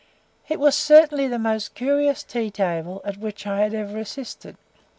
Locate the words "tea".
2.23-2.49